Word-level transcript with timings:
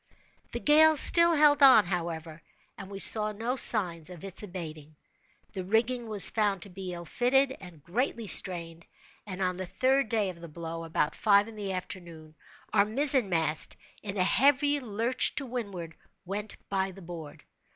The 0.51 0.59
gale 0.59 0.97
still 0.97 1.33
held 1.33 1.61
on, 1.61 1.85
however, 1.85 2.41
and 2.75 2.89
we 2.89 2.97
saw 2.97 3.31
no 3.31 3.55
signs 3.55 4.09
of 4.09 4.23
its 4.23 4.41
abating. 4.41 4.95
The 5.53 5.63
rigging 5.63 6.09
was 6.09 6.27
found 6.27 6.63
to 6.63 6.69
be 6.71 6.91
ill 6.91 7.05
fitted, 7.05 7.55
and 7.61 7.83
greatly 7.83 8.25
strained; 8.25 8.87
and 9.27 9.43
on 9.43 9.57
the 9.57 9.67
third 9.67 10.09
day 10.09 10.31
of 10.31 10.41
the 10.41 10.47
blow, 10.47 10.85
about 10.85 11.13
five 11.13 11.47
in 11.47 11.55
the 11.55 11.71
afternoon, 11.73 12.33
our 12.73 12.83
mizzen 12.83 13.29
mast, 13.29 13.75
in 14.01 14.17
a 14.17 14.23
heavy 14.23 14.79
lurch 14.79 15.35
to 15.35 15.45
windward, 15.45 15.95
went 16.25 16.57
by 16.67 16.89
the 16.89 17.03
board. 17.03 17.43